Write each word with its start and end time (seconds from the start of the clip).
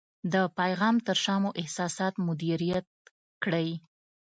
د 0.33 0.35
پیغام 0.57 0.95
تر 1.07 1.17
شا 1.23 1.35
مو 1.41 1.49
احساسات 1.61 2.13
مدیریت 2.27 2.87
کړئ. 3.43 3.69